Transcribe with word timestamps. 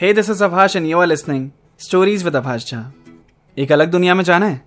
Hey 0.00 0.12
this 0.12 0.30
is 0.30 0.44
Abhash 0.44 0.76
and 0.76 0.86
you 0.86 0.98
are 0.98 1.06
listening 1.06 1.50
stories 1.78 2.24
with 2.24 2.36
Abhash 2.36 2.70
Jha 2.70 2.92
एक 3.58 3.72
अलग 3.72 3.90
दुनिया 3.90 4.14
में 4.14 4.24
जाना 4.24 4.46
है। 4.46 4.60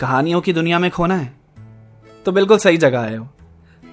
कहानियों 0.00 0.40
की 0.40 0.52
दुनिया 0.52 0.78
में 0.78 0.90
खोना 0.90 1.16
है। 1.16 1.32
तो 2.26 2.32
बिल्कुल 2.32 2.58
सही 2.58 2.76
जगह 2.76 3.00
आए 3.00 3.16
हो 3.16 3.28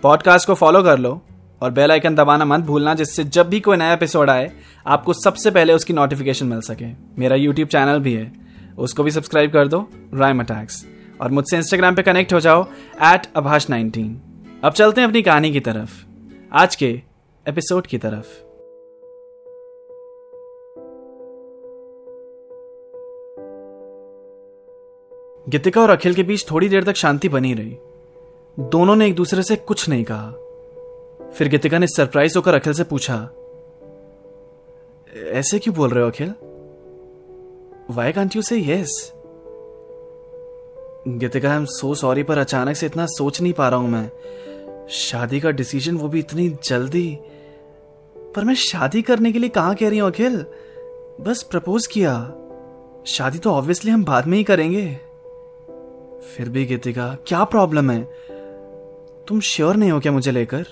पॉडकास्ट 0.04 0.48
को 0.48 0.54
फॉलो 0.54 0.84
कर 0.84 1.00
लो 1.00 1.22
और 1.62 1.72
बेल 1.72 1.92
आइकन 1.92 2.16
दबाना 2.16 2.46
मत 2.46 2.60
भूलना, 2.60 2.94
जिससे 2.94 3.24
जब 3.24 3.50
भी 3.50 3.60
कोई 3.60 3.78
नया 3.78 3.94
एपिसोड 3.94 4.30
आए, 4.30 4.52
आपको 4.88 5.14
सबसे 5.14 5.52
पहले 5.52 5.74
उसकी 5.74 5.94
नोटिफिकेशन 5.94 6.48
मिल 6.48 6.62
सके। 6.62 6.92
मेरा 7.20 7.36
यूट्यूब 7.36 7.70
चैनल 7.70 8.00
भी 8.00 8.14
है। 8.14 8.34
उसको 8.78 9.04
भी 9.04 9.12
सब्सक्राइब 9.12 9.54
कर 9.54 9.68
दो 9.68 9.90
राइम 10.14 10.40
अटैक्स 10.40 10.86
और 11.22 11.32
मुझसे 11.32 11.58
इंस्टाग्राम 11.58 11.96
पे 11.96 12.02
कनेक्ट 12.02 12.34
हो 12.34 12.40
जाओ 12.40 12.68
एट 13.04 13.34
अभाष 13.36 13.70
नाइनटीन 13.70 14.22
अब 14.64 14.74
चलते 14.74 15.02
हैं 15.02 15.08
अपनी 15.08 15.22
कहानी 15.22 15.52
की 15.52 15.60
तरफ़। 15.60 16.06
आज 16.54 16.76
के 16.76 17.02
एपिसोड 17.48 17.88
की 17.88 17.98
तरफ़। 17.98 18.49
गीतिका 25.50 25.82
और 25.82 25.90
अखिल 25.90 26.14
के 26.14 26.24
बीच 26.24 26.50
थोड़ी 26.52 26.70
देर 26.70 26.84
तक 26.84 26.96
शांति 26.96 27.30
बनी 27.30 27.54
रही। 27.54 27.78
दोनों 28.58 28.96
ने 28.96 29.08
एक 29.08 29.16
दूसरे 29.16 29.44
से 29.44 29.56
कुछ 29.56 29.90
नहीं 29.90 30.04
कहा। 30.04 31.32
फिर 31.34 31.48
गीतिका 31.48 31.78
ने 31.78 31.88
सरप्राइज़ 31.88 32.38
होकर 32.38 32.54
अखिल 32.54 32.74
से 32.74 32.84
पूछा, 32.84 33.16
ऐसे 35.30 35.60
क्यों 35.60 35.76
बोल 35.76 35.90
रहे 35.90 36.04
हो 36.04 36.10
Akhil? 36.10 36.34
Why 37.90 38.12
can't 38.12 38.36
you 38.36 38.42
say 38.42 38.60
yes? 38.60 39.14
Geetika 41.08 41.50
I 41.50 41.58
am 41.58 41.66
so 41.66 41.96
sorry 41.96 42.24
पर 42.24 42.38
अचानक 42.38 42.76
से 42.76 42.86
इतना 42.86 43.06
सोच 43.06 43.42
नहीं 43.42 43.54
पा 43.54 43.70
रहा 43.70 43.80
हूँ 43.80 43.90
मैं। 43.90 44.88
शादी 44.90 45.40
का 45.40 45.52
डिसीज़न 45.52 45.98
वो 45.98 46.08
भी 46.08 46.20
इतनी 46.20 46.50
जल्दी। 46.64 47.18
पर 48.36 48.44
मैं 48.44 48.56
शादी 48.56 49.02
करने 49.02 49.32
के 49.32 49.40
लिए 49.40 49.50
कहा 49.50 49.74
कह 49.74 49.90
रही 49.90 50.00
हूँ 50.00 50.10
अखिल? 50.10 50.38
बस 51.22 51.44
प्रपोज 51.44 51.88
किया। 51.88 52.14
शादी 53.08 53.38
तो 53.38 53.52
ऑब्वियसली 53.52 53.92
हम 53.92 54.04
बाद 54.06 54.28
में 54.28 54.38
ही 54.38 54.44
करेंगे। 54.44 55.09
फिर 56.20 56.50
भी 56.50 56.66
गीतिका, 56.66 57.18
क्या 57.28 57.44
प्रॉब्लम 57.44 57.92
है? 57.92 58.04
तुम 59.28 59.40
श्योर 59.40 59.76
नहीं 59.76 59.92
हो 59.92 60.00
क्या 60.00 60.12
मुझे 60.12 60.32
लेकर? 60.32 60.66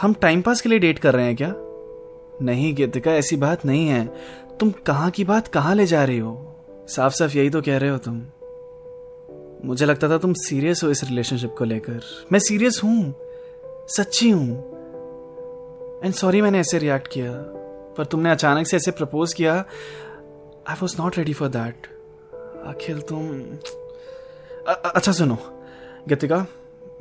हम 0.00 0.14
टाइम 0.14 0.42
पास 0.42 0.60
के 0.60 0.68
लिए 0.68 0.78
डेट 0.78 0.98
कर 0.98 1.14
रहे 1.14 1.26
हैं 1.26 1.36
क्या? 1.36 1.54
नहीं 2.44 2.74
गीतिका, 2.74 3.12
ऐसी 3.12 3.36
बात 3.36 3.66
नहीं 3.66 3.88
है। 3.88 4.14
तुम 4.60 4.70
कहाँ 4.70 5.10
की 5.10 5.24
बात 5.24 5.48
कहाँ 5.48 5.74
ले 5.74 5.86
जा 5.86 6.04
रही 6.04 6.18
हो? 6.18 6.56
साफ़ 6.88 7.12
साफ़ 7.12 7.36
यही 7.36 7.50
तो 7.50 7.62
कह 7.62 7.78
रहे 7.78 7.90
हो 7.90 7.98
तुम। 7.98 8.22
मुझे 9.64 9.86
लगता 9.86 10.08
था 10.08 10.18
तुम 10.18 10.32
सीरियस 10.32 10.80
हो 10.84 10.90
इस 10.90 11.04
रिलेशनशिप 11.04 11.54
को 11.58 11.64
लेकर। 11.64 12.00
मैं 12.32 12.38
सीरियस 12.38 12.80
हूँ। 12.84 13.14
सच्ची 13.88 14.30
हूँ। 14.30 14.58
एंड 16.04 16.14
सॉरी 16.14 16.42
मैंने 16.42 16.60
ऐसे 16.60 16.78
रिएक्ट 16.78 17.08
किया। 17.08 17.32
पर 17.98 18.04
तुमने 18.04 18.30
अचानक 18.30 18.66
से 18.66 18.76
ऐसे 18.76 18.90
प्रपोज 18.90 19.34
किया। 19.34 19.64
I 20.68 20.74
was 20.74 21.02
not 21.02 21.18
ready 21.18 21.32
for 21.32 21.48
that 21.48 21.86
Akhil 22.66 23.00
तुम 23.00 23.42
अच्छा 24.68 25.12
सुनो। 25.12 25.36
गीतिका, 26.08 26.46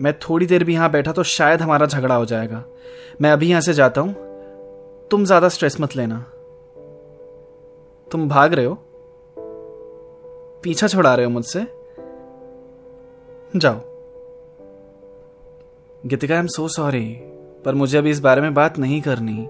मैं 0.02 0.14
थोड़ी 0.20 0.46
देर 0.46 0.64
भी 0.64 0.74
यहाँ 0.74 0.92
बैठा 0.92 1.12
तो 1.12 1.24
शायद 1.24 1.62
हमारा 1.62 1.86
झगड़ा 1.86 2.16
हो 2.16 2.26
जाएगा। 2.26 2.64
मैं 3.22 3.32
अभी 3.32 3.50
यहाँ 3.50 3.62
से 3.62 3.74
जाता 3.74 4.02
हूँ। 4.02 4.14
तुम 5.12 5.26
ज़्यादा 5.26 5.50
स्ट्रेस 5.50 5.80
मत 5.82 5.96
लेना। 5.96 6.18
तुम 8.12 8.28
भाग 8.30 8.54
रहे 8.54 8.66
हो? 8.66 8.78
पीछा 10.64 10.88
छुड़ा 10.88 11.16
रहे 11.16 11.26
हो 11.26 11.32
मुझसे? 11.32 11.66
जाओ। 13.56 13.80
गीतिका 16.06 16.34
आई 16.34 16.40
एम 16.40 16.48
सो 16.48 16.68
सॉरी 16.68 17.06
पर 17.66 17.76
मुझे 17.76 17.98
अभी 17.98 18.10
इस 18.10 18.20
बारे 18.20 18.42
में 18.42 18.54
बात 18.54 18.80
नहीं 18.80 19.02
करनी। 19.02 19.48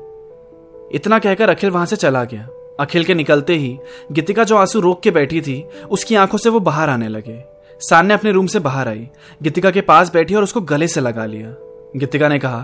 इतना 0.95 1.19
कहकर 1.19 1.49
अखिल 1.49 1.69
वहाँ 1.69 1.85
से 1.85 1.95
चला 1.95 2.23
गया। 2.23 2.47
अखिल 2.79 3.03
के 3.03 3.13
निकलते 3.13 3.53
ही 3.53 3.77
गीतिका 4.11 4.43
जो 4.43 4.57
आँसू 4.57 4.79
रोक 4.79 5.01
के 5.01 5.11
बैठी 5.11 5.41
थी, 5.41 5.61
उसकी 5.91 6.15
आँखों 6.15 6.37
से 6.37 6.49
वो 6.49 6.59
बाहर 6.59 6.89
आने 6.89 7.07
लगे। 7.07 7.52
सान्या 7.79 8.17
अपने 8.17 8.31
रूम 8.31 8.47
से 8.47 8.59
बाहर 8.59 8.87
आई, 8.87 9.09
गीतिका 9.43 9.71
के 9.71 9.81
पास 9.81 10.13
बैठी 10.13 10.35
और 10.35 10.43
उसको 10.43 10.61
गले 10.61 10.87
से 10.87 11.01
लगा 11.01 11.25
लिया। 11.25 11.55
गीतिका 11.95 12.27
ने 12.27 12.39
कहा, 12.39 12.61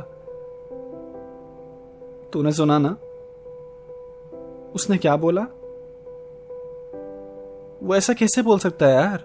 तूने 2.33 2.51
सुना 2.51 2.77
ना? 2.79 2.97
उसने 4.75 4.97
क्या 4.97 5.15
बोला? 5.15 5.41
वो 7.83 7.95
ऐसा 7.95 8.13
कैसे 8.13 8.41
बोल 8.41 8.59
सकता 8.59 8.85
है 8.85 8.93
यार? 8.93 9.23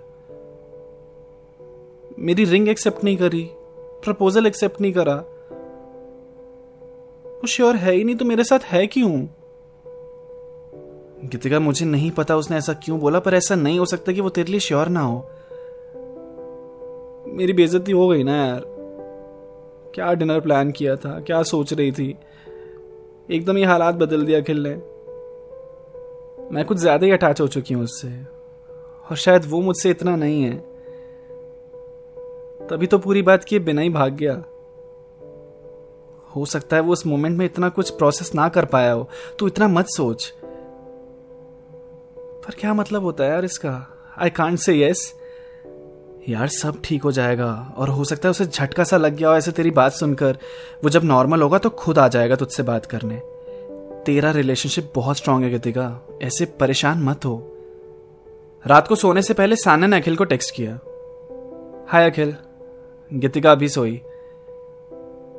मेरी 2.18 2.44
रिंग 2.44 2.68
एक्सेप्ट 2.68 3.04
नहीं 3.04 3.16
करी, 3.16 3.50
प्रपोजल 3.78 4.46
एक्सेप्ट 4.46 4.80
नहीं 4.80 4.92
करा। 4.92 5.14
वो 7.26 7.46
श्योर 7.46 7.76
है 7.76 7.92
ही 7.92 8.04
नहीं 8.04 8.16
तो 8.16 8.24
मेरे 8.24 8.44
साथ 8.44 8.58
है 8.58 8.86
क्यों? 8.86 9.26
गीतिका, 11.24 11.60
मुझे 11.60 11.86
नहीं 11.86 12.10
पता 12.10 12.36
उसने 12.36 12.56
ऐसा 12.56 12.72
क्यों 12.72 13.00
बोला, 13.00 13.18
पर 13.18 13.34
ऐसा 13.34 13.54
नहीं 13.54 13.78
हो 13.78 13.86
सकता 13.86 14.12
कि 14.12 14.20
वो 14.20 14.28
तेरे 14.28 14.50
लिए 14.50 14.60
श्योर 14.60 14.88
ना 14.88 15.00
हो। 15.00 15.30
मेरी 17.26 17.52
बेइज्जती 17.52 17.92
हो 17.92 18.08
गई 18.08 18.22
ना 18.22 18.36
यार। 18.36 18.62
क्या 19.94 20.12
डिनर 20.12 20.40
प्लान 20.40 20.70
किया 20.70 20.96
था? 20.96 21.20
क्या 21.20 21.42
सोच 21.42 21.72
रही 21.72 21.92
थी? 21.92 22.16
एकदम 23.30 23.58
ये 23.58 23.64
हालात 23.64 23.94
बदल 23.94 24.24
दिया 24.26 24.40
अखिल 24.40 24.62
ने 24.62 24.74
मैं 26.52 26.64
कुछ 26.64 26.78
ज़्यादा 26.78 27.06
ही 27.06 27.12
अटैच 27.12 27.40
हो 27.40 27.46
चुकी 27.48 27.74
हूँ 27.74 27.84
उससे। 27.84 28.08
और 29.10 29.16
शायद 29.16 29.44
वो 29.44 29.60
मुझसे 29.60 29.90
इतना 29.90 30.16
नहीं 30.16 30.42
है। 30.42 30.56
तभी 32.66 32.86
तो 32.86 32.98
पूरी 32.98 33.22
बात 33.22 33.44
किए 33.44 33.58
बिना 33.58 33.82
ही 33.82 33.88
भाग 33.88 34.12
गया। 34.12 34.34
हो 36.36 36.44
सकता 36.44 36.76
है 36.76 36.82
वो 36.82 36.92
उस 36.92 37.06
मोमेंट 37.06 37.38
में 37.38 37.44
इतना 37.46 37.68
कुछ 37.68 37.90
प्रोसेस 37.90 38.34
ना 38.34 38.48
कर 38.48 38.64
पाया 38.64 38.92
हो। 38.92 39.08
तू 39.38 39.46
इतना 39.46 39.68
मत 39.68 39.86
सोच। 39.86 40.32
पर 42.16 42.54
क्या 42.60 42.74
मतलब 42.74 43.02
होता 43.02 43.24
है 43.24 43.30
यार 43.30 43.44
इसका? 43.44 43.86
आई 44.18 44.30
कांट 44.30 44.58
से 44.58 44.78
यस 44.80 45.14
यार 46.28 46.48
सब 46.48 46.80
ठीक 46.84 47.02
हो 47.02 47.12
जाएगा। 47.12 47.74
और 47.76 47.88
हो 47.88 48.04
सकता 48.04 48.28
है 48.28 48.30
उसे 48.30 48.46
झटका 48.46 48.84
सा 48.84 48.96
लग 48.96 49.16
गया 49.16 49.28
हो 49.28 49.34
ऐसे 49.34 49.52
तेरी 49.52 49.70
बात 49.70 49.92
सुनकर। 49.92 50.38
वो 50.84 50.90
जब 50.90 51.04
नॉर्मल 51.04 51.42
होगा 51.42 51.58
तो 51.58 51.70
खुद 51.70 51.98
आ 51.98 52.08
जाएगा 52.08 52.36
तुझसे 52.36 52.62
बात 52.62 52.86
करने। 52.86 53.22
तेरा 54.04 54.30
रिलेशनशिप 54.30 54.92
बहुत 54.94 55.16
स्ट्रांग 55.16 55.44
है 55.44 55.50
गीतिका 55.50 56.08
ऐसे 56.22 56.44
परेशान 56.44 57.02
मत 57.02 57.24
हो। 57.24 57.56
रात 58.66 58.88
को 58.88 58.94
सोने 58.94 59.22
से 59.22 59.34
पहले 59.34 59.56
साना 59.56 59.86
ने 59.86 59.96
अखिल 59.96 60.16
को 60.16 60.24
टेक्स्ट 60.24 60.54
किया। 60.54 60.78
हाय 61.88 62.10
अखिल। 62.10 62.36
गीतिका 63.12 63.52
अभी 63.52 63.68
सोई। 63.68 64.00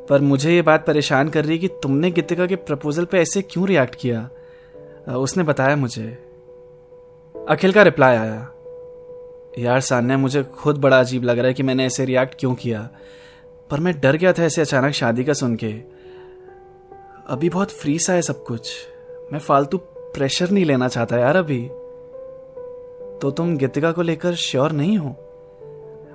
पर 0.09 0.21
मुझे 0.21 0.55
ये 0.55 0.61
बात 0.61 0.85
परेशान 0.85 1.29
कर 1.29 1.45
रही 1.45 1.59
कि 1.59 1.67
तुमने 1.67 2.11
गीतिका 2.11 2.45
के 2.45 2.55
प्रपोजल 2.55 3.05
पे 3.05 3.21
ऐसे 3.21 3.41
क्यों 3.41 3.67
रिएक्ट 3.67 3.95
किया? 3.95 4.29
उसने 5.15 5.43
बताया 5.43 5.75
मुझे। 5.75 6.31
अखिल 7.49 7.73
का 7.73 7.81
रिप्लाई 7.81 8.15
आया। 8.15 8.51
यार 9.59 9.79
सान्या, 9.79 10.17
मुझे 10.17 10.43
खुद 10.43 10.77
बड़ा 10.77 10.99
अजीब 10.99 11.23
लग 11.23 11.37
रहा 11.37 11.47
है 11.47 11.53
कि 11.53 11.63
मैंने 11.63 11.85
ऐसे 11.85 12.05
रिएक्ट 12.05 12.35
क्यों 12.39 12.55
किया। 12.55 12.89
पर 13.71 13.79
मैं 13.79 13.99
डर 13.99 14.15
गया 14.15 14.33
था 14.33 14.43
ऐसे 14.43 14.61
अचानक 14.61 14.93
शादी 14.93 15.23
का 15.23 15.33
सुन 15.33 15.55
के। 15.55 15.73
अभी 17.27 17.49
बहुत 17.49 17.71
फ्री 17.71 17.99
सा 17.99 18.13
है 18.13 18.21
सब 18.21 18.43
कुछ। 18.43 18.87
मैं 19.33 19.39
फालतू 19.39 19.77
प्रेशर 19.87 20.49
नहीं 20.49 20.65
लेना 20.65 20.87
चाहता 20.87 21.17
यार 21.17 21.35
अभी। 21.35 21.69
तो 23.21 23.31
तुम 23.31 23.57
गीतिका 23.57 23.91
को 23.91 24.01
लेकर 24.01 24.35
श्योर 24.35 24.71
नहीं 24.71 24.97
हो? 24.97 25.07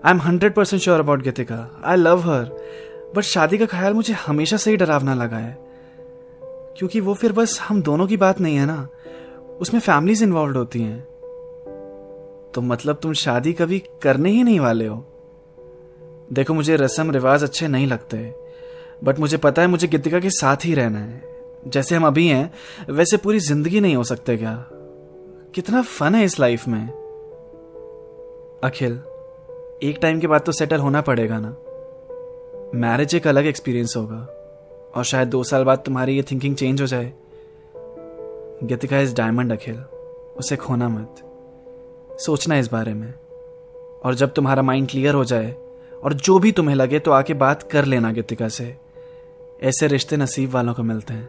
I 0.04 0.12
am 0.12 0.20
hundred 0.20 0.54
percent 0.54 0.82
sure 0.82 0.98
about 0.98 1.22
Geetika. 1.22 1.80
I 1.84 1.96
love 1.96 2.18
her 2.20 2.44
but 3.16 3.22
शादी 3.22 3.58
का 3.58 3.66
ख्याल 3.66 3.94
मुझे 3.94 4.14
हमेशा 4.14 4.56
से 4.56 4.70
ही 4.70 4.76
डरावना 4.76 5.14
लगा 5.14 5.36
है। 5.36 5.58
क्योंकि 6.44 7.00
वो 7.00 7.14
फिर 7.14 7.32
बस 7.32 7.60
हम 7.60 7.82
दोनों 7.82 8.06
की 8.06 8.16
बात 8.16 8.40
नहीं 8.40 8.56
है 8.56 8.66
ना। 8.66 8.88
उसमें 9.60 9.80
फैमिलीज़ 9.80 10.24
इन्वॉल्व 10.24 10.58
होती 10.58 10.82
हैं। 10.82 11.09
तो 12.54 12.60
मतलब 12.60 12.98
तुम 13.02 13.12
शादी 13.12 13.52
कभी 13.52 13.78
करने 14.02 14.30
ही 14.30 14.42
नहीं 14.42 14.60
वाले 14.60 14.86
हो। 14.86 14.96
देखो, 16.32 16.54
मुझे 16.54 16.76
रस्म 16.76 17.10
रिवाज 17.10 17.42
अच्छे 17.42 17.68
नहीं 17.68 17.86
लगते 17.86 18.16
बट 19.04 19.18
मुझे 19.18 19.36
पता 19.36 19.62
है 19.62 19.68
मुझे 19.68 19.88
गीतिका 19.88 20.18
के 20.20 20.30
साथ 20.30 20.64
ही 20.64 20.74
रहना 20.74 20.98
है। 20.98 21.22
जैसे 21.66 21.94
हम 21.94 22.06
अभी 22.06 22.26
हैं, 22.28 22.50
वैसे 22.90 23.16
पूरी 23.16 23.38
ज़िंदगी 23.38 23.80
नहीं 23.80 23.96
हो 23.96 24.04
सकते 24.04 24.36
क्या? 24.36 24.54
कितना 25.54 25.82
फन 25.82 26.14
है 26.14 26.24
इस 26.24 26.38
लाइफ 26.40 26.66
में। 26.68 26.86
अखिल, 28.64 28.92
एक 29.82 29.98
टाइम 30.02 30.20
के 30.20 30.26
बाद 30.26 30.40
तो 30.40 30.52
सेटल 30.52 30.78
होना 30.78 31.00
पड़ेगा 31.00 31.38
ना। 31.38 31.56
मैरिज 32.74 33.14
एक 33.14 33.26
अलग 33.26 33.46
एक्सपीरियंस 33.46 33.94
होगा, 33.96 34.18
और 34.94 35.04
शायद 35.04 35.28
दो 35.28 35.42
साल 35.44 35.64
बाद 35.64 35.78
तुम्हारी 35.78 36.16
ये 36.16 36.22
थिंकिंग 36.22 36.56
चेंज 36.56 36.80
हो 36.80 36.86
जाए। 36.86 37.12
गीतिका 38.62 39.00
इज़ 39.00 39.14
डायमंड 39.14 39.52
अखिल, 39.52 39.80
उसे 40.36 40.56
खोना 40.56 40.88
मत। 40.88 41.22
सोचना 42.20 42.58
इस 42.58 42.70
बारे 42.72 42.94
में। 42.94 43.12
और 44.04 44.14
जब 44.14 44.32
तुम्हारा 44.32 44.62
माइंड 44.62 44.88
क्लियर 44.88 45.14
हो 45.14 45.24
जाए, 45.24 45.56
और 46.02 46.12
जो 46.12 46.38
भी 46.38 46.52
तुम्हें 46.52 46.76
लगे 46.76 46.98
तो 46.98 47.10
आके 47.10 47.34
बात 47.34 47.62
कर 47.62 47.84
लेना 47.84 48.12
गीतिका 48.12 48.48
से। 48.48 48.76
ऐसे 49.62 49.86
रिश्ते 49.86 50.16
नसीब 50.16 50.50
वालों 50.50 50.74
को 50.74 50.82
मिलते 50.82 51.14
हैं। 51.14 51.28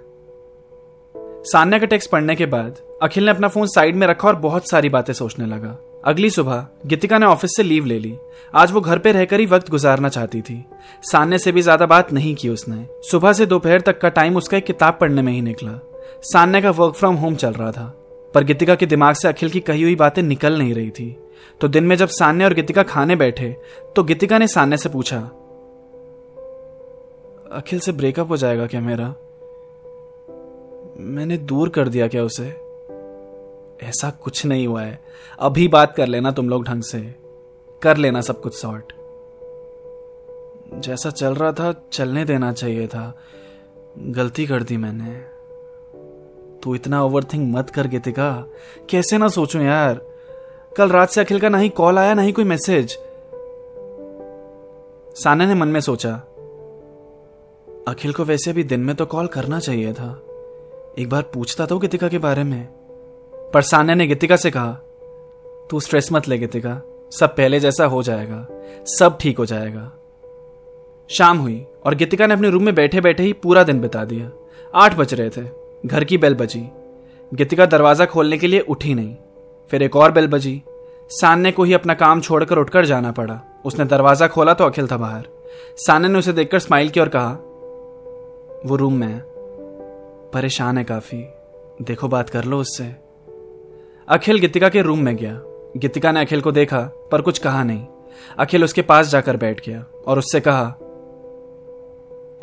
सान्या 1.44 1.80
का 1.80 1.86
टेक्स्ट 1.86 2.10
पढ़ने 2.12 2.36
के 2.36 2.46
बाद, 2.46 2.78
अखिल 3.02 3.26
ने 3.26 3.32
अपना 3.32 3.48
फ़ोन 3.48 3.68
साइड 3.68 3.96
में 3.96 4.08
रखा 4.08 4.28
और 4.28 4.36
बहुत 4.36 4.70
सारी 4.70 4.90
बातें 4.90 5.14
सोचने 5.14 5.46
लगा। 5.46 5.78
अगली 6.06 6.30
सुबह, 6.30 6.66
गीतिका 6.86 7.18
ने 7.18 7.26
ऑफ़िस 7.26 7.52
से 7.56 7.64
लीव 7.64 7.86
ले 7.86 8.00
ली। 8.00 8.18
आज 8.56 8.72
वो 8.72 8.82
घर 8.82 9.00
पे 9.00 9.12
रहकर 9.12 9.40
ही 9.40 9.46
वक्त 9.46 9.70
गुजारना 9.70 10.10
चाहती 10.10 10.42
थी। 10.42 10.66
सान्या 11.04 11.38
से 11.38 11.52
भी 11.52 11.62
ज़्यादा 11.62 11.86
बात 11.86 12.14
नहीं 12.14 12.36
की 12.36 12.50
उसने। 12.50 12.86
सुबह 13.12 13.34
से 13.34 13.46
दोपहर 13.46 13.82
तक 13.82 14.00
का 14.02 14.10
टाइम 14.10 14.38
उसका 14.38 14.58
एक 14.58 14.66
किताब 14.66 14.98
पढ़ने 15.02 15.22
में 15.22 15.34
ही 15.34 15.42
निकला। 15.42 15.80
सान्या 16.24 16.62
का 16.62 16.72
वर्क 16.72 16.96
फ्रॉम 16.96 17.16
होम 17.16 17.36
चल 17.36 17.54
रहा 17.54 17.72
था। 17.72 18.01
पर 18.34 18.44
गीतिका 18.44 18.76
के 18.76 18.86
दिमाग 18.86 19.16
से 19.16 19.28
अखिल 19.28 19.50
की 19.50 19.60
कही 19.60 19.84
हुई 19.84 19.96
बातें 19.96 20.22
निकल 20.24 20.58
नहीं 20.58 20.74
रही 20.74 20.90
थी। 20.90 21.16
तो 21.62 21.68
दिन 21.68 21.84
में 21.84 21.96
जब 21.96 22.08
सान्या 22.08 22.48
और 22.48 22.54
गीतिका 22.54 22.84
खाने 22.84 23.16
बैठे 23.16 23.56
तो 23.96 24.04
गीतिका 24.04 24.38
ने 24.38 24.48
सान्या 24.48 24.78
से 24.78 24.90
पूछा, 24.90 25.20
अखिल 27.52 27.80
से 27.80 27.92
ब्रेकअप 27.92 28.30
हो 28.30 28.38
जाएगा 28.38 28.68
क्या 28.68 28.82
मेरा? 28.82 29.08
मैंने 31.00 31.38
दूर 31.38 31.70
कर 31.70 31.88
दिया 31.88 32.08
क्या 32.08 32.24
उसे? 32.24 32.48
ऐसा 33.84 34.10
कुछ 34.10 34.46
नहीं 34.46 34.68
हुआ 34.68 34.82
है। 34.82 35.00
अभी 35.40 35.68
बात 35.68 35.96
कर 35.96 36.08
लेना 36.08 36.32
तुम 36.32 36.50
लोग 36.50 36.64
ढंग 36.64 36.82
से। 36.82 37.00
कर 37.82 37.98
लेना 37.98 38.22
सब 38.22 38.42
कुछ 38.42 38.56
सॉर्ट। 38.56 38.94
जैसा 40.82 41.10
चल 41.10 41.36
रहा 41.36 41.52
था, 41.52 41.74
चलने 41.94 42.26
देना 42.26 42.52
चाहिए 42.54 42.88
था। 42.88 43.18
गलती 43.98 44.46
कर 44.48 44.64
दी 44.64 44.78
मैंने। 44.78 45.31
तू 46.64 46.76
इतना 46.76 47.04
ओवर 47.04 47.24
थिंक 47.24 47.56
मत 47.56 47.70
कर, 47.70 47.88
गीतिका। 47.88 48.32
कैसे 48.90 49.18
ना 49.18 49.28
सोचूं 49.28 49.62
यार। 49.62 50.02
कल 50.78 50.90
रात 50.90 51.10
से 51.10 51.22
अखिल 51.22 51.40
का 51.40 51.50
ना 51.50 51.58
ही 51.58 51.70
कॉल 51.70 52.00
आया, 52.00 52.14
ना 52.14 52.22
ही 52.22 52.32
कोई 52.32 52.46
मैसेज 52.46 52.98
साना 55.16 55.46
ने 55.46 55.56
मन 55.56 55.68
में 55.68 55.80
सोचा, 55.80 56.12
अखिल 57.88 58.14
को 58.14 58.24
वैसे 58.24 58.54
भी 58.54 58.64
दिन 58.64 58.80
में 58.80 58.96
तो 58.96 59.06
कॉल 59.06 59.28
करना 59.28 59.60
चाहिए 59.60 59.94
था। 59.94 60.12
एक 61.00 61.10
बार 61.10 61.22
पूछता 61.22 61.66
तो 61.66 61.80
गीतिका 61.80 62.08
के 62.08 62.18
बारे 62.18 62.44
में। 62.44 62.68
पर 63.54 63.62
सान्या 63.62 63.96
ने 63.96 64.08
गीतिका 64.08 64.36
से 64.36 64.52
कहा, 64.52 64.72
तू 65.70 65.80
स्ट्रेस 65.80 66.10
मत 66.12 66.28
ले, 66.28 66.38
गीतिका। 66.38 66.82
सब 67.12 67.36
पहले 67.36 67.60
जैसा 67.60 67.86
हो 67.86 68.04
जाएगा। 68.04 68.48
सब 68.86 69.18
ठीक 69.22 69.38
हो 69.38 69.46
जाएगा। 69.46 69.92
शाम 71.10 71.38
हुई 71.38 71.66
और 71.86 71.96
गीतिका 71.96 72.28
ने 72.28 72.34
अपने 72.34 72.50
रूम 72.50 72.64
में 72.64 72.76
बैठे 72.76 73.02
बैठे 73.02 73.24
ही 73.24 73.34
पूरा 73.34 73.64
दिन 73.64 73.82
बिता 73.82 74.06
दिया। 74.06 74.32
आठ 74.76 74.96
बज 74.96 75.14
रहे 75.14 75.30
थे। 75.30 75.61
घर 75.86 76.04
की 76.04 76.18
बेल 76.18 76.36
बजी। 76.36 76.70
गीतिका 77.34 77.66
दरवाज़ा 77.66 78.06
खोलने 78.06 78.38
के 78.38 78.48
लिए 78.48 78.60
उठी 78.60 78.94
नहीं। 78.94 79.16
फिर 79.72 79.84
एक 79.84 79.96
और 79.96 80.12
बेल 80.12 80.28
बजी। 80.28 80.62
सान्य 81.12 81.52
को 81.52 81.64
ही 81.64 81.74
अपना 81.74 81.94
काम 81.94 82.22
छोड़कर 82.22 82.58
उठकर 82.58 82.86
जाना 82.86 83.12
पड़ा। 83.12 83.62
उसने 83.66 83.86
दरवाज़ा 83.86 84.28
खोला 84.28 84.54
तो 84.54 84.66
अखिल 84.66 84.88
था 84.88 84.98
बाहर। 84.98 85.28
सान्य 85.78 86.08
ने 86.08 86.20
उसे 86.20 86.34
देखकर 86.34 86.60
स्माइल 86.60 86.90
किया 86.90 87.04
और 87.04 87.10
कहा, 87.10 87.32
वो 88.66 88.76
रूम 88.76 88.94
में 88.94 89.08
है। 89.08 89.24
परेशान 90.32 90.78
है 90.78 90.84
काफ़ी। 90.84 91.24
देखो, 91.82 92.08
बात 92.08 92.30
कर 92.30 92.44
लो 92.44 92.58
उससे। 92.58 92.84
अखिल 94.08 94.40
गीतिका 94.40 94.70
के 94.70 94.82
रूम 94.82 95.00
में 95.00 95.16
गया। 95.16 95.42
गीतिका 95.78 96.12
ने 96.12 96.22
अखिल 96.22 96.42
को 96.42 96.52
देखा, 96.52 96.82
पर 97.12 97.22
कुछ 97.22 97.40
कहा 97.40 97.64
नहीं। 97.64 97.86
अखिल 98.40 98.64
उसके 98.64 98.82
पास 98.82 99.08
जाकर 99.08 99.38
बैठ 99.38 99.66
गया 99.70 99.86
और 100.08 100.20
उससे 100.20 100.40
कहा, 100.40 100.66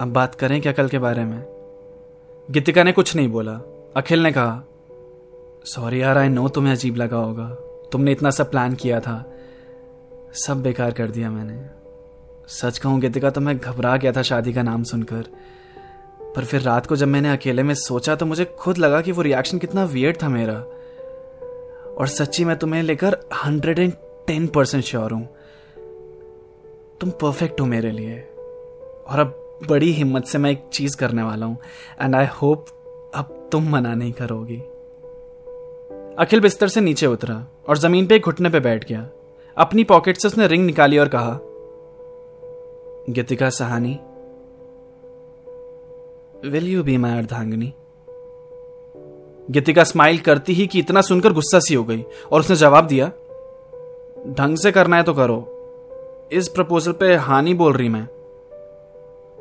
अब 0.00 0.12
बात 0.12 0.34
करें 0.34 0.60
क्या 0.60 0.72
कल 0.72 0.88
के 0.88 0.98
बारे 0.98 1.24
में? 1.24 1.57
गीतिका 2.50 2.82
ने 2.82 2.92
कुछ 2.92 3.16
नहीं 3.16 3.28
बोला। 3.28 3.52
अखिल 3.96 4.22
ने 4.22 4.32
कहा, 4.32 4.62
सॉरी 5.64 6.02
यार 6.02 6.18
आई 6.18 6.28
नो 6.28 6.48
तुम्हें 6.48 6.72
अजीब 6.72 6.96
लगा 6.96 7.16
होगा। 7.16 7.48
तुमने 7.92 8.12
इतना 8.12 8.30
सब 8.30 8.50
प्लान 8.50 8.74
किया 8.74 9.00
था। 9.00 9.32
सब 10.32 10.62
बेकार 10.62 10.90
कर 10.90 11.10
दिया 11.10 11.30
मैंने। 11.30 11.66
सच 12.48 12.78
कहूँ, 12.78 13.00
गीतिका 13.00 13.30
तो 13.30 13.40
मैं 13.40 13.58
घबरा 13.58 13.96
गया 13.96 14.12
था 14.12 14.22
शादी 14.22 14.52
का 14.52 14.62
नाम 14.62 14.82
सुनकर। 14.82 15.24
पर 16.36 16.44
फिर 16.44 16.60
रात 16.60 16.86
को 16.86 16.96
जब 16.96 17.08
मैंने 17.08 17.32
अकेले 17.32 17.62
में 17.62 17.74
सोचा 17.74 18.16
तो 18.16 18.26
मुझे 18.26 18.44
खुद 18.44 18.78
लगा 18.78 19.00
कि 19.00 19.12
वो 19.12 19.22
रिएक्शन 19.22 19.58
कितना 19.58 19.84
वियर्ड 19.84 20.22
था 20.22 20.28
मेरा। 20.28 20.58
और 21.98 22.06
सच्ची 22.06 22.44
मैं 22.44 22.56
तुम्हें 22.56 22.82
लेकर 22.82 23.18
hundred 23.44 23.78
and 23.78 23.92
ten 24.26 24.46
percent 24.46 24.84
sure 24.84 25.12
हूँ। 25.12 25.28
तुम 27.00 27.10
परफेक्ट 27.10 27.60
हो 27.60 27.66
मेरे 27.66 27.90
लिए। 27.90 28.20
और 29.08 29.18
अब 29.18 29.44
बड़ी 29.60 29.90
हिम्मत 29.92 30.24
से 30.24 30.38
मैं 30.38 30.50
एक 30.50 30.62
चीज़ 30.72 30.96
करने 30.96 31.22
वाला 31.22 31.46
हूँ 31.46 31.56
एंड 32.00 32.14
आई 32.14 32.26
होप 32.42 32.66
अब 33.14 33.48
तुम 33.52 33.68
मना 33.68 33.94
नहीं 33.94 34.12
करोगी। 34.12 34.56
अखिल 36.18 36.40
बिस्तर 36.40 36.68
से 36.68 36.80
नीचे 36.80 37.06
उतरा 37.06 37.46
और 37.68 37.78
ज़मीन 37.78 38.06
पे 38.06 38.18
घुटने 38.18 38.50
पे 38.50 38.60
बैठ 38.60 38.88
गया। 38.88 39.08
अपनी 39.56 39.84
पॉकेट 39.84 40.16
से 40.16 40.28
उसने 40.28 40.46
रिंग 40.46 40.64
निकाली 40.66 40.98
और 40.98 41.08
कहा, 41.08 41.38
Geetika 43.10 43.50
Sahani 43.50 43.98
will 46.50 46.68
you 46.68 46.82
be 46.82 46.96
my 46.96 47.18
अर्धांगनी? 47.18 47.72
Geetika 49.50 49.84
smile 49.84 50.18
करती 50.18 50.52
ही 50.52 50.66
कि 50.66 50.78
इतना 50.78 51.00
सुनकर 51.00 51.32
गुस्सा 51.32 51.58
सी 51.58 51.74
हो 51.74 51.84
गई 51.84 52.04
और 52.32 52.40
उसने 52.40 52.56
जवाब 52.56 52.86
दिया, 52.86 53.06
ढंग 54.34 54.56
से 54.56 54.72
करना 54.72 54.96
है 54.96 55.02
तो 55.02 55.14
करो। 55.14 55.40
इस 56.32 56.48
प्रपोजल 56.48 56.92
पे 56.92 57.14
हानि 57.16 57.54
बोल 57.54 57.72
रही 57.72 57.88
मैं। 57.88 58.06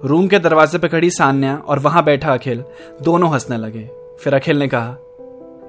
रूम 0.05 0.27
के 0.27 0.39
दरवाजे 0.39 0.77
पे 0.77 0.87
खड़ी 0.87 1.09
सान्या 1.09 1.55
और 1.57 1.79
वहाँ 1.79 2.03
बैठा 2.03 2.33
अखिल, 2.33 2.63
दोनों 3.01 3.31
हंसने 3.31 3.57
लगे। 3.57 3.89
फिर 4.19 4.33
अखिल 4.33 4.59
ने 4.59 4.67
कहा, 4.67 4.97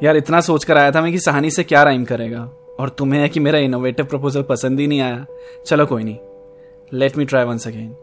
यार, 0.03 0.17
इतना 0.17 0.41
सोच 0.41 0.65
कर 0.65 0.77
आया 0.77 0.91
था 0.91 1.03
मैं 1.03 1.13
कि 1.13 1.19
सहानी 1.19 1.51
से 1.51 1.65
क्या 1.65 1.83
राइम 1.83 2.05
करेगा, 2.05 2.51
और 2.81 2.89
तुम्हें 2.89 3.21
है 3.21 3.29
कि 3.29 3.41
मेरा 3.41 3.59
इनोवेटिव 3.59 4.07
प्रपोजल 4.07 4.43
पसंद 4.43 4.81
ही 4.81 4.87
नहीं 4.87 5.01
आया। 5.01 5.27
चलो 5.67 5.87
कोई 5.87 6.05
नहीं। 6.05 6.19
Let 6.93 7.17
me 7.17 7.25
try 7.25 7.45
once 7.45 7.67
again 7.67 7.97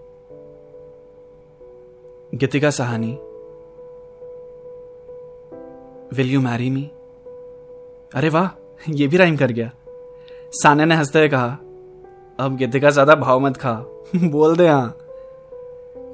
Geetika 2.36 2.70
Sahani 2.70 3.12
will 6.18 6.32
you 6.32 6.42
marry 6.42 6.70
me 6.70 6.84
अरे 8.16 8.30
वाह, 8.30 8.50
ये 8.90 9.08
भी 9.08 9.18
राइम 9.18 9.38
कर 9.38 9.52
गया। 9.52 9.72
सान्या 10.54 10.86
ने 10.86 10.96
हँसते 10.96 11.20
हुए 11.20 11.30
कहा, 11.30 11.48
अब 12.40 12.58
गीतिका, 12.58 12.90
ज़्यादा 12.90 13.16
भाव 13.16 13.40
मत 13.40 13.58
खा। 13.58 13.74
बोल 14.16 14.56
दे 14.56 14.68
हाँ 14.68 14.98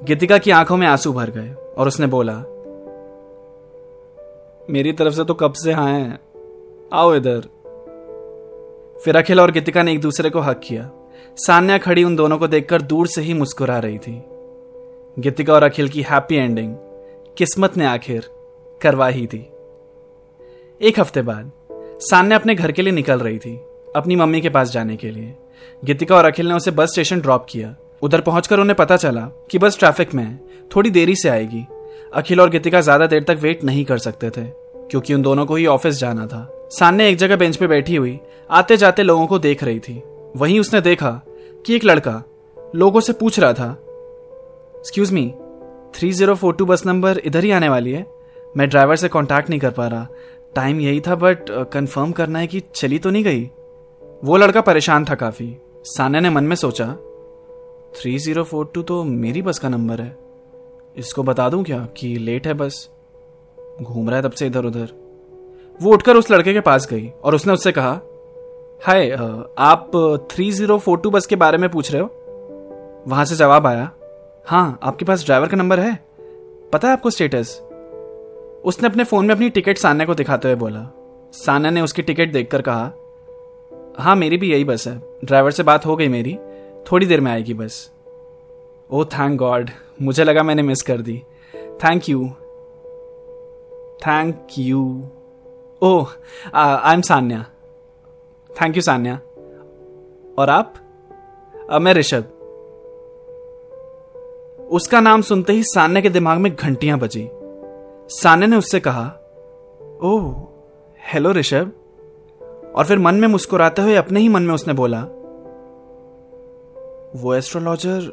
गीतिका 0.04 0.38
की 0.38 0.50
आँखों 0.50 0.76
में 0.76 0.86
आँसू 0.86 1.12
भर 1.12 1.30
गए 1.30 1.54
और 1.78 1.88
उसने 1.88 2.06
बोला, 2.06 2.32
मेरी 4.70 4.92
तरफ़ 4.92 5.14
से 5.14 5.24
तो 5.24 5.34
कब 5.34 5.52
से 5.52 5.72
हाँ 5.72 5.92
है? 5.92 6.20
आओ 6.92 7.14
इधर। 7.14 7.40
फिर 9.04 9.16
अखिल 9.16 9.40
और 9.40 9.50
गीतिका 9.50 9.82
ने 9.82 9.92
एक 9.92 10.00
दूसरे 10.00 10.30
को 10.30 10.40
हक 10.40 10.60
किया। 10.64 10.90
सान्या 11.36 11.78
खड़ी 11.78 12.04
उन 12.04 12.16
दोनों 12.16 12.38
को 12.38 12.46
देखकर 12.46 12.82
दूर 12.82 13.06
से 13.06 13.20
ही 13.22 13.34
मुस्कुरा 13.34 13.78
रही 13.78 13.98
थी। 13.98 14.22
गीतिका 15.18 15.54
और 15.54 15.62
अखिल 15.62 15.88
की 15.88 16.02
हैप्पी 16.02 16.36
एंडिंग 16.36 16.76
किस्मत 17.36 17.76
ने 17.76 17.86
आखिर 17.86 18.30
करवा 18.82 19.08
ही 19.08 19.26
थी। 19.26 19.48
एक 20.80 21.00
हफ़्ते 21.00 21.22
बाद, 21.22 21.50
सान्या 22.00 22.38
अपने 22.38 22.54
घर 22.54 22.72
के 22.72 22.82
लिए 22.82 22.92
निकल 22.92 23.18
रही 23.18 23.38
थी, 23.38 23.56
अपनी 23.96 24.16
मम्मी 24.16 24.40
के 24.40 24.48
पास 24.48 24.72
जाने 24.72 24.96
के 24.96 25.10
लिए। 25.10 25.34
गीतिका 25.84 26.16
और 26.16 26.24
अखिल 26.24 26.48
ने 26.48 26.54
उसे 26.54 26.70
बस 26.70 26.88
स्टेशन 26.88 27.20
ड्रॉप 27.20 27.46
किया। 27.48 27.76
उधर 28.02 28.20
पहुंचकर 28.20 28.60
उन्हें 28.60 28.76
पता 28.76 28.96
चला 28.96 29.20
कि 29.50 29.58
बस 29.58 29.78
ट्रैफ़िक 29.78 30.14
में 30.14 30.22
है, 30.24 30.40
थोड़ी 30.70 30.90
देरी 30.90 31.14
से 31.16 31.28
आएगी। 31.28 31.64
अखिल 32.14 32.40
और 32.40 32.50
गीतिका 32.50 32.80
ज़्यादा 32.80 33.06
देर 33.06 33.22
तक 33.22 33.38
वेट 33.40 33.62
नहीं 33.64 33.84
कर 33.84 33.98
सकते 33.98 34.30
थे, 34.30 34.44
क्योंकि 34.90 35.14
उन 35.14 35.22
दोनों 35.22 35.46
को 35.46 35.56
ही 35.56 35.66
ऑफ़िस 35.66 35.98
जाना 35.98 36.26
था। 36.26 36.48
सान्या 36.70 37.06
एक 37.06 37.16
जगह 37.16 37.36
बेंच 37.36 37.56
पे 37.56 37.66
बैठी 37.66 37.96
हुई 37.96 38.18
आते 38.50 38.76
जाते 38.76 39.02
लोगों 39.02 39.26
को 39.26 39.38
देख 39.38 39.64
रही 39.64 39.78
थी। 39.78 40.02
वहीं 40.36 40.58
उसने 40.60 40.80
देखा 40.80 41.10
कि 41.64 41.74
एक 41.76 41.84
लड़का 41.84 42.22
लोगों 42.74 43.00
से 43.00 43.12
पूछ 43.12 43.38
रहा 43.40 43.52
था 43.52 43.70
excuse 44.76 45.12
me 45.12 45.32
three 45.94 46.10
zero 46.12 46.34
four 46.34 46.54
two 46.54 46.66
bus 46.66 46.86
number 46.86 47.18
इधर 47.18 47.44
ही 47.44 47.50
आने 47.50 47.68
वाली 47.68 47.92
है? 47.92 48.06
मैं 48.56 48.68
ड्राइवर 48.68 48.96
से 48.96 49.08
कांटेक्ट 49.08 49.50
नहीं 49.50 49.60
कर 49.60 49.70
पा 49.70 49.86
रहा। 49.86 50.06
टाइम 50.54 50.80
यही 50.80 51.00
था 51.00 51.14
बट 51.14 51.50
कंफर्म 51.72 52.12
करना 52.12 52.38
है 52.38 52.46
कि 52.46 52.62
चली 52.74 52.98
तो 52.98 53.10
नहीं 53.10 53.24
गई? 53.24 53.44
वो 54.22 54.36
लड़का 54.36 54.60
परेशान 54.60 55.04
था 55.04 55.14
काफ़ी। 55.14 55.54
सान्या 55.86 56.20
ने 56.20 56.30
मन 56.30 56.44
में 56.44 56.56
सोचा 56.56 56.86
थ्री 57.94 58.18
ज़ीरो 58.18 58.42
फोर 58.44 58.70
टू 58.74 58.82
तो 58.82 59.02
मेरी 59.04 59.42
बस 59.42 59.58
का 59.58 59.68
नंबर 59.68 60.00
है। 60.00 60.16
इसको 60.96 61.22
बता 61.22 61.48
दूँ 61.48 61.62
क्या 61.64 61.78
कि 61.96 62.16
लेट 62.16 62.46
है 62.46 62.54
बस? 62.54 62.88
घूम 63.82 64.08
रहा 64.08 64.16
है 64.16 64.22
तब 64.22 64.32
से 64.32 64.46
इधर 64.46 64.64
उधर। 64.64 64.88
वो 65.80 65.92
उठकर 65.92 66.16
उस 66.16 66.30
लड़के 66.30 66.52
के 66.52 66.60
पास 66.60 66.86
गई 66.90 67.08
और 67.24 67.34
उसने 67.34 67.52
उससे 67.52 67.72
कहा, 67.72 67.92
हाय 68.82 69.10
आप 69.58 69.90
थ्री 70.30 70.50
ज़ीरो 70.52 70.78
फोर 70.78 70.98
टू 70.98 71.10
बस 71.10 71.26
के 71.26 71.36
बारे 71.36 71.58
में 71.58 71.68
पूछ 71.70 71.92
रहे 71.92 72.02
हो? 72.02 73.04
वहाँ 73.08 73.24
से 73.24 73.36
जवाब 73.36 73.66
आया 73.66 73.90
हाँ 74.46 74.78
आपके 74.82 75.04
पास 75.04 75.24
ड्राइवर 75.24 75.48
का 75.48 75.56
नंबर 75.56 75.80
है। 75.80 75.94
पता 76.72 76.88
है 76.88 76.92
आपको 76.92 77.10
स्टेटस? 77.10 77.60
उसने 78.64 78.88
अपने 78.88 79.04
फ़ोन 79.04 79.26
में 79.26 79.34
अपनी 79.34 79.48
टिकट 79.50 79.78
सान्या 79.78 80.06
को 80.06 80.14
दिखाते 80.14 80.48
हुए 80.48 80.56
बोला। 80.56 80.86
सान्या 81.34 81.70
ने 81.70 81.80
उसकी 81.80 82.02
टिकट 82.02 82.32
देखकर 82.32 82.62
कहा 82.62 82.92
हाँ 83.98 84.14
मेरी 84.16 84.36
भी 84.36 84.50
यही 84.52 84.64
बस 84.64 84.86
है। 84.88 85.00
ड्राइवर 85.24 85.50
से 85.50 85.62
बात 85.62 85.86
हो 85.86 85.96
गई 85.96 86.08
मेरी। 86.08 86.38
थोड़ी 86.92 87.06
देर 87.06 87.20
में 87.20 87.32
आएगी 87.32 87.54
बस। 87.54 87.90
ओ 88.90 89.04
थैंक 89.04 89.38
गॉड 89.38 89.70
मुझे 90.02 90.24
लगा 90.24 90.42
मैंने 90.42 90.62
मिस 90.62 90.82
कर 90.82 91.00
दी। 91.00 91.22
Thank 91.56 92.08
you 92.08 92.24
thank 94.06 94.46
you 94.58 95.08
oh 95.82 96.08
I 96.54 96.94
am 96.94 97.00
Sanya. 97.00 97.46
Thank 98.62 98.76
you 98.76 98.82
Sanya. 98.82 99.14
और 100.38 100.50
आप? 100.50 100.74
uh, 101.72 101.80
मैं 101.80 101.94
ऋषभ। 101.94 102.24
उसका 104.70 105.00
नाम 105.00 105.22
सुनते 105.22 105.52
ही 105.52 105.62
सान्या 105.64 106.02
के 106.02 106.10
दिमाग 106.10 106.38
में 106.38 106.56
घंटियाँ 106.56 106.98
बजी। 106.98 107.28
सान्या 108.08 108.48
ने 108.48 108.56
उससे 108.56 108.80
कहा 108.80 109.06
ओह 110.02 110.48
हेलो 111.12 111.32
ऋषभ। 111.32 111.72
और 112.76 112.84
फिर 112.84 112.98
मन 112.98 113.14
में 113.14 113.28
मुस्कुराते 113.28 113.82
हुए 113.82 113.94
अपने 113.94 114.20
ही 114.20 114.28
मन 114.28 114.42
में 114.42 114.54
उसने 114.54 114.72
बोला 114.72 115.06
वो 117.12 117.34
एस्ट्रोलॉजर 117.34 118.10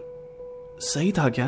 सही 0.81 1.11
था 1.11 1.27
क्या? 1.29 1.45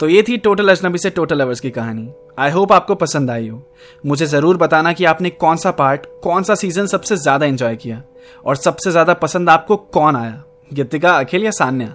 तो 0.00 0.08
ये 0.08 0.22
थी 0.22 0.36
टोटल 0.36 0.68
अजनबी 0.68 0.98
से 0.98 1.10
टोटल 1.10 1.38
लवर्स 1.38 1.60
की 1.60 1.70
कहानी। 1.70 2.08
आई 2.38 2.50
होप 2.50 2.72
आपको 2.72 2.94
पसंद 2.94 3.30
आई 3.30 3.48
हो। 3.48 3.60
मुझे 4.06 4.26
ज़रूर 4.26 4.56
बताना 4.56 4.92
कि 4.92 5.04
आपने 5.04 5.30
कौन 5.30 5.56
सा 5.56 5.70
पार्ट 5.70 6.06
कौन 6.22 6.42
सा 6.42 6.54
सीज़न 6.54 6.86
सबसे 6.86 7.16
ज़्यादा 7.16 7.46
एंजॉय 7.46 7.76
किया 7.76 8.02
और 8.46 8.56
सबसे 8.56 8.90
ज़्यादा 8.90 9.14
पसंद 9.14 9.50
आपको 9.50 9.76
कौन 9.76 10.16
आया? 10.16 10.42
गीतिका, 10.72 11.12
अखिल 11.12 11.44
या 11.44 11.50
सान्या? 11.50 11.94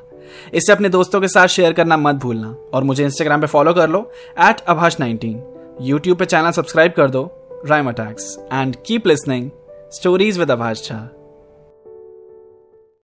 इसे 0.53 0.71
अपने 0.71 0.89
दोस्तों 0.89 1.21
के 1.21 1.27
साथ 1.27 1.47
शेयर 1.47 1.73
करना 1.73 1.97
मत 1.97 2.15
भूलना 2.15 2.55
और 2.73 2.83
मुझे 2.83 3.03
इंस्टाग्राम 3.03 3.41
पे 3.41 3.47
फॉलो 3.47 3.73
कर 3.73 3.89
लो 3.89 3.99
एट 4.39 4.59
अभाष 4.67 4.99
नाइनटीन 4.99 5.41
यूट्यूब 5.81 6.17
पे 6.17 6.25
चैनल 6.25 6.51
सब्सक्राइब 6.51 6.91
कर 6.91 7.09
दो 7.09 7.23
rhyme 7.65 7.89
attacks 7.89 8.37
and 8.53 8.75
keep 8.85 9.07
listening 9.07 9.49
stories 9.93 10.39
with 10.39 10.51
Abhash 10.51 10.87
Jha 10.89 10.97